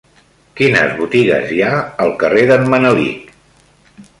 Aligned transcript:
Quines 0.59 0.95
botigues 1.01 1.53
hi 1.57 1.61
ha 1.67 1.73
al 2.07 2.15
carrer 2.25 2.47
d'en 2.53 2.67
Manelic? 2.73 3.29